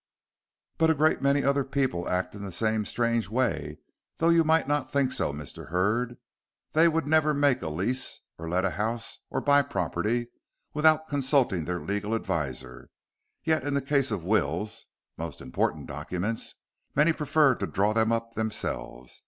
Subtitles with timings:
[0.79, 3.77] But a great many other people act in the same strange way,
[4.17, 5.67] though you might not think so, Mr.
[5.69, 6.17] Hurd.
[6.71, 10.29] They would never make a lease, or let a house, or buy property,
[10.73, 12.89] without consulting their legal adviser,
[13.43, 14.85] yet in the case of wills
[15.17, 16.55] (most important documents)
[16.95, 19.19] many prefer to draw them up themselves.